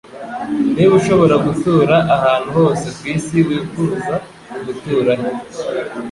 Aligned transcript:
Niba 0.75 0.93
ushobora 0.99 1.35
gutura 1.45 1.95
ahantu 2.15 2.49
hose 2.57 2.85
ku 2.97 3.03
isi, 3.15 3.37
wifuza 3.47 4.13
gutura 4.65 5.11
he? 5.19 5.29